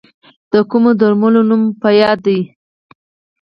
[0.51, 2.39] د کومو درملو نوم مو په یاد دی؟